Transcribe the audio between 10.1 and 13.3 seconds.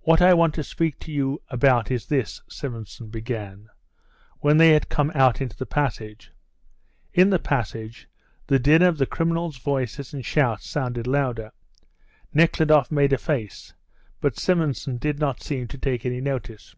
and shouts sounded louder. Nekhludoff made a